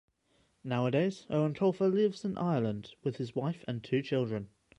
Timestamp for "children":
4.01-4.49